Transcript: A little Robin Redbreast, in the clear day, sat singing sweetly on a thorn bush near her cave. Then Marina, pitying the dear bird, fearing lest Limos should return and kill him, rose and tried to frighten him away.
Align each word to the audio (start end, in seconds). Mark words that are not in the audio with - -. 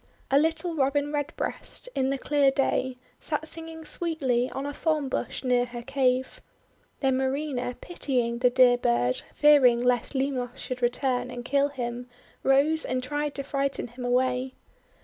A 0.31 0.39
little 0.39 0.73
Robin 0.73 1.13
Redbreast, 1.13 1.87
in 1.93 2.09
the 2.09 2.17
clear 2.17 2.49
day, 2.49 2.97
sat 3.19 3.47
singing 3.47 3.85
sweetly 3.85 4.49
on 4.49 4.65
a 4.65 4.73
thorn 4.73 5.09
bush 5.09 5.43
near 5.43 5.65
her 5.65 5.83
cave. 5.83 6.41
Then 7.01 7.17
Marina, 7.17 7.77
pitying 7.79 8.39
the 8.39 8.49
dear 8.49 8.79
bird, 8.79 9.21
fearing 9.35 9.79
lest 9.79 10.13
Limos 10.15 10.57
should 10.57 10.81
return 10.81 11.29
and 11.29 11.45
kill 11.45 11.69
him, 11.69 12.09
rose 12.41 12.83
and 12.83 13.03
tried 13.03 13.35
to 13.35 13.43
frighten 13.43 13.89
him 13.89 14.03
away. 14.03 14.55